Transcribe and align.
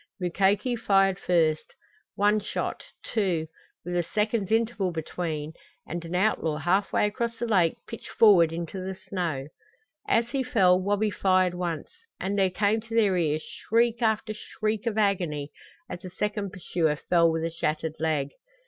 Mukoki 0.19 0.75
fired 0.75 1.19
first; 1.19 1.75
one 2.15 2.39
shot, 2.39 2.81
two 3.05 3.45
with 3.85 3.95
a 3.95 4.01
second's 4.01 4.51
interval 4.51 4.91
between 4.91 5.53
and 5.85 6.03
an 6.03 6.15
outlaw 6.15 6.57
half 6.57 6.91
way 6.91 7.05
across 7.05 7.37
the 7.37 7.45
lake 7.45 7.77
pitched 7.87 8.09
forward 8.09 8.51
into 8.51 8.79
the 8.83 8.95
snow. 8.95 9.45
As 10.07 10.29
he 10.31 10.41
fell, 10.41 10.81
Wabi 10.81 11.11
fired 11.11 11.53
once, 11.53 11.91
and 12.19 12.35
there 12.35 12.49
came 12.49 12.81
to 12.81 12.95
their 12.95 13.15
ears 13.15 13.43
shriek 13.43 14.01
after 14.01 14.33
shriek 14.33 14.87
of 14.87 14.97
agony 14.97 15.51
as 15.87 16.03
a 16.03 16.09
second 16.09 16.51
pursuer 16.51 16.95
fell 16.95 17.31
with 17.31 17.43
a 17.43 17.51
shattered 17.51 17.97
leg. 17.99 18.31